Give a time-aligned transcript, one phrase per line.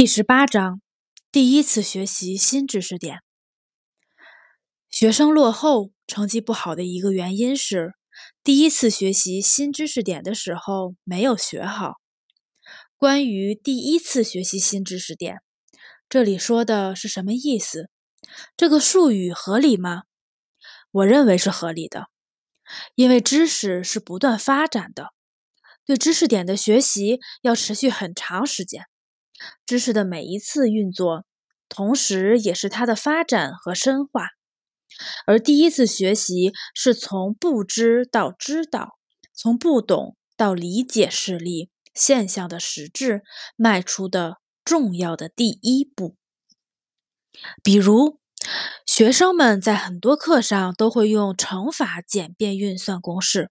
[0.00, 0.80] 第十八章，
[1.30, 3.18] 第一次学习新知识点。
[4.88, 7.92] 学生落后、成绩不好的一个原因是，
[8.42, 11.96] 第一次学习新知识点的时候没有学好。
[12.96, 15.42] 关于第一次学习新知识点，
[16.08, 17.90] 这里说的是什么意思？
[18.56, 20.04] 这个术语合理吗？
[20.92, 22.06] 我认为是合理的，
[22.94, 25.08] 因为知识是不断发展的，
[25.84, 28.86] 对知识点的学习要持续很长时间。
[29.66, 31.24] 知识的每一次运作，
[31.68, 34.28] 同时也是它的发展和深化。
[35.26, 38.98] 而第一次学习是从不知到知道，
[39.32, 43.22] 从不懂到理解事例现象的实质
[43.56, 46.16] 迈出的重要的第一步。
[47.62, 48.18] 比如，
[48.84, 53.50] 学生们在很多课上都会用乘法简便运算公式。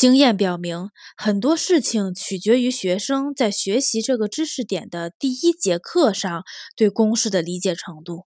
[0.00, 6.42] 经验表明，很多事情取决于学生在学习这个知识点的第一节课上
[6.74, 8.24] 对公式的理解程度。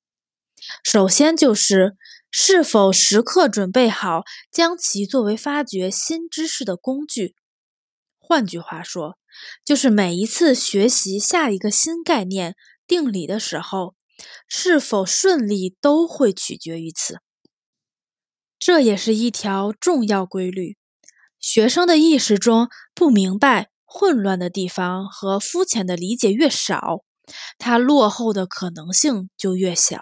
[0.84, 1.96] 首先就是
[2.30, 4.22] 是否时刻准备好
[4.52, 7.34] 将其作为发掘新知识的工具。
[8.20, 9.18] 换句话说，
[9.64, 12.54] 就是每一次学习下一个新概念、
[12.86, 13.96] 定理的时候，
[14.46, 17.18] 是否顺利都会取决于此。
[18.60, 20.76] 这也是一条重要规律。
[21.44, 27.04] 学生的意识中不明白、混乱的地方和肤浅的理解越少，
[27.58, 30.00] 他落后的可能性就越小，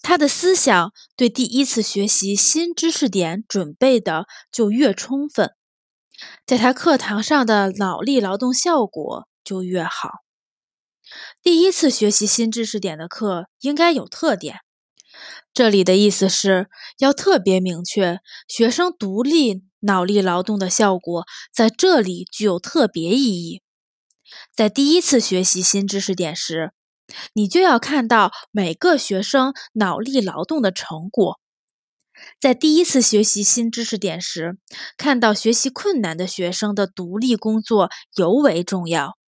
[0.00, 5.50] 他的思想对第一次学习新知识点准备的就越充分，
[6.46, 10.08] 在他课堂上的脑力劳动效果就越好。
[11.42, 14.60] 第一次学习新知识点的课应该有特点。
[15.52, 23.62] 这里的意思是要特别明确，学生独立脑力劳动的效果在这里具有特别意义。
[24.54, 26.72] 在第一次学习新知识点时，
[27.34, 31.38] 你就要看到每个学生脑力劳动的成果。
[32.40, 34.56] 在第一次学习新知识点时，
[34.96, 39.18] 看到学习困难的学生的独立工作尤为重要。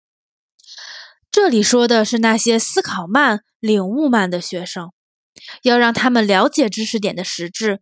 [1.30, 4.93] 这里说的是那些思考慢、领悟慢的学生。
[5.62, 7.80] 要让他们了解知识点的实质，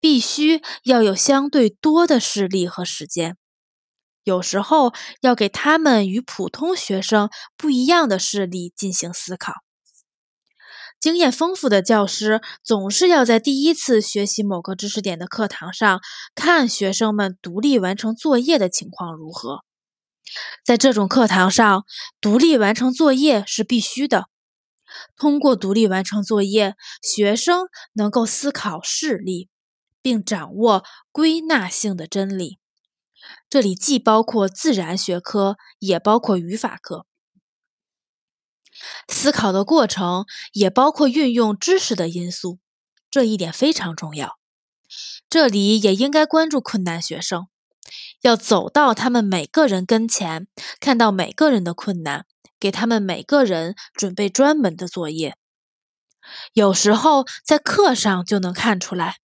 [0.00, 3.36] 必须要有相对多的事例和时间。
[4.24, 9.52] 有时候要给他们与普通学生不一样的事例进行思考。
[11.00, 16.00] 经验丰富的教师总是要在第一次学习某个知识点的课堂上
[16.36, 19.64] 看学生们独立完成作业的情况如何。
[20.64, 21.82] 在这种课堂上，
[22.20, 24.26] 独立完成作业是必须的。
[25.16, 29.48] 通过独立完成作业，学生能够思考事例，
[30.00, 32.58] 并掌握归纳性的真理。
[33.48, 37.06] 这里既包括自然学科，也包括语法课。
[39.08, 42.58] 思考的过程也包括运用知识的因素，
[43.10, 44.38] 这一点非常重要。
[45.30, 47.46] 这里也应该关注困难学生，
[48.20, 50.46] 要走到他们每个人跟前，
[50.80, 52.26] 看到每个人的困难。
[52.60, 55.36] 给他们每个人准备专门的作业，
[56.52, 59.16] 有时候在课上就能看出来，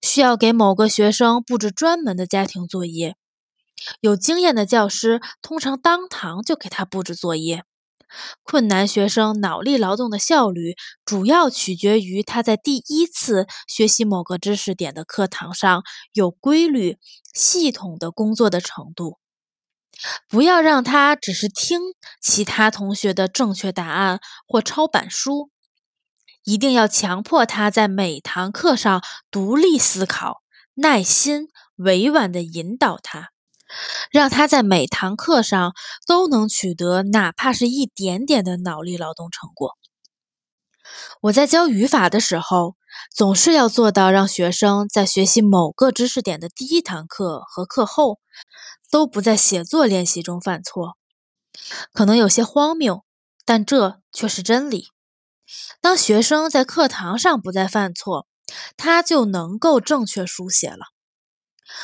[0.00, 3.16] 需要给某个学生布置专门的家庭作业。
[3.98, 7.64] 有经验的教师通常当堂就给他布置作业。
[8.42, 15.82] 困难学生脑力劳动的效率主要取决于他在第一次学习某个知识点的课堂上
[16.12, 16.98] 有规律、
[17.34, 19.18] 系统的工作的程度。
[20.28, 21.80] 不要让他只是听
[22.20, 25.50] 其他同学的正确答案或抄板书，
[26.44, 30.42] 一定要强迫他在每堂课上独立思考，
[30.74, 33.30] 耐心、委婉地引导他，
[34.10, 35.74] 让他在每堂课上
[36.06, 39.76] 都能取得哪怕是一点点的脑力劳动成果。
[41.22, 42.76] 我在教语法的时候，
[43.14, 48.18] 总是要做到让学生在学习某个知识点的第一堂课和课后。
[48.88, 50.96] 都不在写作练习中犯错，
[51.92, 53.04] 可能有些荒谬，
[53.44, 54.86] 但这却是真理。
[55.80, 58.28] 当学生在课堂上不再犯错，
[58.76, 60.86] 他就能够正确书写了。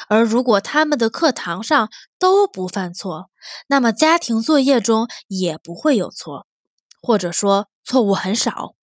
[0.09, 3.31] 而如果他们的课堂上都不犯错，
[3.67, 6.47] 那么家庭作业中也不会有错，
[7.01, 8.75] 或者说错误很少。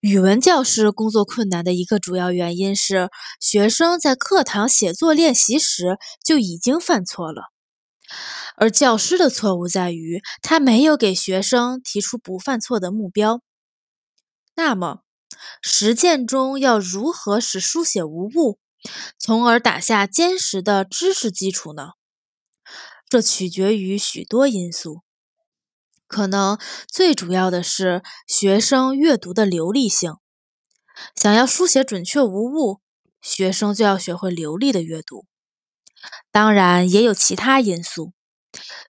[0.00, 3.08] 语文教师工作困难的一个主要原因是，
[3.40, 7.44] 学生在课堂写作练习时就已经犯错了，
[8.56, 13.40] 而教师的错误在于他没有给学生提出不犯错的目标。
[14.56, 15.02] 那么，
[15.62, 18.58] 实践中要如何使书写无误，
[19.18, 21.92] 从而打下坚实的知识基础呢？
[23.08, 25.02] 这取决于许多因素。
[26.06, 30.14] 可能最主要的是学生阅读的流利性。
[31.16, 32.80] 想要书写准确无误，
[33.20, 35.26] 学生就要学会流利的阅读。
[36.30, 38.12] 当然，也有其他因素，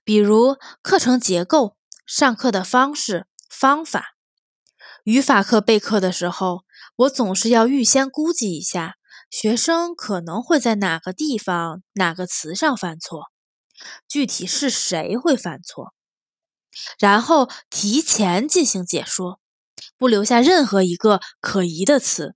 [0.04, 4.16] 比如课程结构、上课的方式、方法。
[5.04, 6.64] 语法课备课的时候，
[6.98, 8.96] 我总是要预先估计一下
[9.38, 13.26] 学生可能会在哪个地方、哪个词上犯错，
[14.08, 15.94] 具体是谁会犯错，
[16.98, 19.42] 然后提前进行解说。
[19.98, 22.34] 不留下任何一个可疑的词。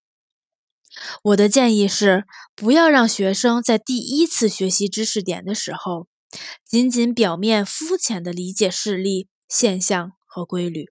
[1.23, 6.09] 我的建议是，不要让学生在第一次学习知识点的时候，
[6.65, 10.87] 仅仅表面肤浅的理解事例、现象和规律；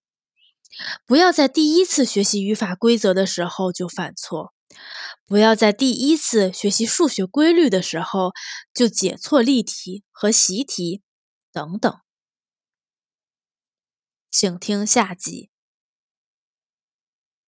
[1.04, 4.54] 不要在第一次学习语法规则的时候就犯错；
[5.26, 8.32] 不要在第一次学习数学规律的时候
[8.72, 11.02] 就解错例题和习题，
[11.52, 12.00] 等等。
[14.30, 15.50] 请听下集。